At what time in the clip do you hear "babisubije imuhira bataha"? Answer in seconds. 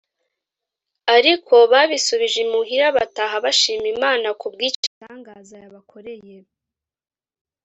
1.71-3.35